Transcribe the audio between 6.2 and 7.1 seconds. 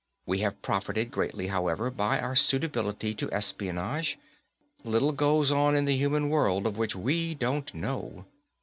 world of which